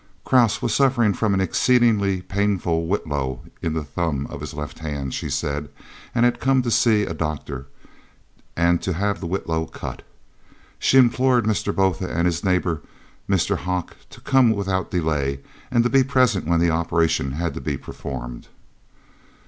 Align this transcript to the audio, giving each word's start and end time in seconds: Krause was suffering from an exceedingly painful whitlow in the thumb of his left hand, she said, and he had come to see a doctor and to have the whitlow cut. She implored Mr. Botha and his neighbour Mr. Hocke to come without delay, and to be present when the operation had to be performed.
Krause 0.25 0.63
was 0.63 0.73
suffering 0.73 1.13
from 1.13 1.35
an 1.35 1.41
exceedingly 1.41 2.23
painful 2.23 2.87
whitlow 2.87 3.41
in 3.61 3.73
the 3.73 3.83
thumb 3.83 4.25
of 4.31 4.41
his 4.41 4.51
left 4.55 4.79
hand, 4.79 5.13
she 5.13 5.29
said, 5.29 5.69
and 6.15 6.25
he 6.25 6.25
had 6.25 6.39
come 6.39 6.63
to 6.63 6.71
see 6.71 7.03
a 7.03 7.13
doctor 7.13 7.67
and 8.57 8.81
to 8.81 8.93
have 8.93 9.19
the 9.19 9.27
whitlow 9.27 9.67
cut. 9.67 10.01
She 10.79 10.97
implored 10.97 11.45
Mr. 11.45 11.71
Botha 11.75 12.11
and 12.11 12.25
his 12.25 12.43
neighbour 12.43 12.81
Mr. 13.29 13.57
Hocke 13.59 13.95
to 14.09 14.21
come 14.21 14.49
without 14.53 14.89
delay, 14.89 15.41
and 15.69 15.83
to 15.83 15.89
be 15.91 16.03
present 16.03 16.47
when 16.47 16.59
the 16.59 16.71
operation 16.71 17.33
had 17.33 17.53
to 17.53 17.61
be 17.61 17.77
performed. 17.77 18.47